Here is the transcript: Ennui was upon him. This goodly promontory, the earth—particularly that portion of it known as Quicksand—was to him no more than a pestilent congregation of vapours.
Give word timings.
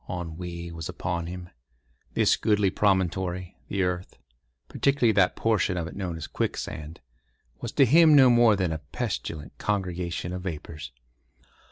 Ennui 0.09 0.71
was 0.71 0.89
upon 0.89 1.27
him. 1.27 1.47
This 2.15 2.35
goodly 2.35 2.71
promontory, 2.71 3.59
the 3.67 3.83
earth—particularly 3.83 5.11
that 5.11 5.35
portion 5.35 5.77
of 5.77 5.85
it 5.85 5.95
known 5.95 6.17
as 6.17 6.25
Quicksand—was 6.25 7.71
to 7.73 7.85
him 7.85 8.15
no 8.15 8.31
more 8.31 8.55
than 8.55 8.71
a 8.73 8.79
pestilent 8.79 9.55
congregation 9.59 10.33
of 10.33 10.41
vapours. 10.41 10.91